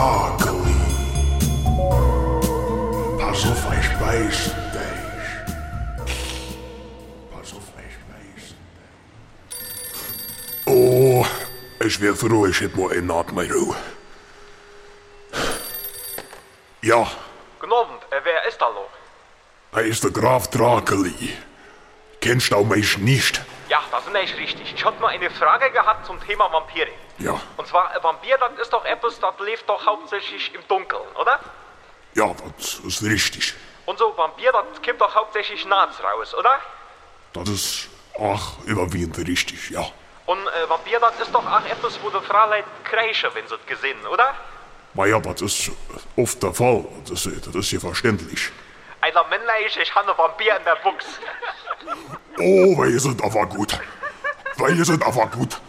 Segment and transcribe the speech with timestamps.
[0.00, 0.80] broccoli.
[3.18, 4.40] Pass auf, ich beiß
[4.74, 5.10] dich.
[7.32, 8.44] Pass auf, ich beiß
[9.54, 9.64] dich.
[10.66, 11.26] Oh,
[11.80, 13.76] ich wäre froh, ich hätte mal einen Atmen Ruhe.
[16.82, 17.06] Ja.
[17.58, 18.88] Guten Abend, äh, wer ist da noch?
[19.72, 21.36] Er ist der Graf Drakeli.
[22.22, 23.42] Kennst du mich nicht?
[23.68, 24.74] Ja, das ist nicht richtig.
[24.74, 26.88] Ich hab mal eine Frage gehabt zum Thema Vampire.
[27.20, 31.38] Ja, Und zwar, Vampir, das ist doch etwas, das lebt doch hauptsächlich im Dunkeln, oder?
[32.14, 33.54] ja, das ist richtig.
[33.86, 36.58] Und so Vampir, das kommt doch hauptsächlich nachts raus, oder?
[37.32, 37.88] Das ist
[38.18, 39.84] auch überwiegend richtig, ja.
[40.26, 43.54] Und äh, Vampir, das ist doch auch etwas, wo die Frau Leute kreischen, wenn sie
[43.54, 44.34] es gesehen, oder?
[44.94, 45.70] Ma ja, das ist
[46.16, 46.84] oft der Fall.
[47.08, 48.50] Das, das ist ja verständlich.
[49.00, 51.06] Einer männlich, ich habe einen Vampir in der Buchs.
[52.38, 53.78] Oh, wir sind aber gut.
[54.56, 55.60] Wir sind aber gut.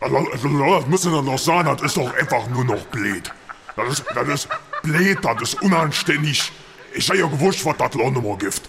[0.00, 3.30] Also, Das müssen wir noch sagen, das ist doch einfach nur noch blöd.
[3.76, 4.48] Das ist, das ist
[4.82, 6.52] blöd, das ist unanständig.
[6.94, 8.62] Ich hab ja gewusst, was das noch mal gibt.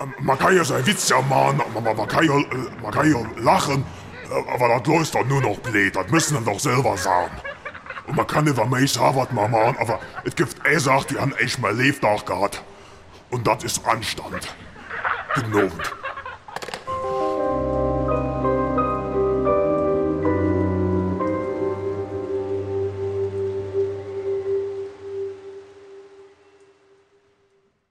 [0.00, 3.18] Ähm, Man kann ja seinen Witz ja machen, man, kann ja, äh, man kann ja
[3.42, 3.84] lachen,
[4.30, 5.96] äh, aber das läuft doch nur noch blöd.
[5.96, 7.32] Das müssen wir doch selber sagen.
[8.06, 11.34] Und man kann mehr sagen, was man machen, aber es gibt eine Sache, die haben
[11.36, 12.62] echt mal Lebtag gehabt.
[13.30, 14.54] Und das ist Anstand.
[15.34, 15.70] Guten.